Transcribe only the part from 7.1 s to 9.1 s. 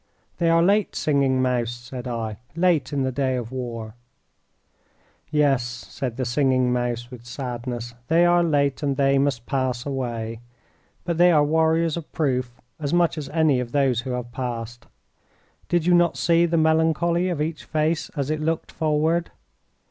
with sadness, "they are late, and